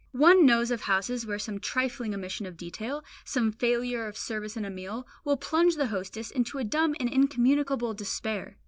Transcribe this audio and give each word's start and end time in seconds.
One 0.17 0.47
knows 0.47 0.71
of 0.71 0.81
houses 0.81 1.27
where 1.27 1.37
some 1.37 1.59
trifling 1.59 2.15
omission 2.15 2.47
of 2.47 2.57
detail, 2.57 3.03
some 3.23 3.51
failure 3.51 4.07
of 4.07 4.17
service 4.17 4.57
in 4.57 4.65
a 4.65 4.69
meal, 4.71 5.05
will 5.23 5.37
plunge 5.37 5.75
the 5.75 5.89
hostess 5.93 6.31
into 6.31 6.57
a 6.57 6.63
dumb 6.63 6.95
and 6.99 7.07
incommunicable 7.07 7.93
despair. 7.93 8.57